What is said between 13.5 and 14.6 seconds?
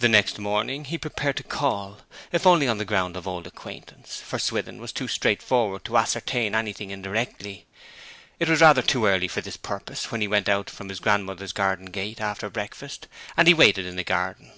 waited in the garden.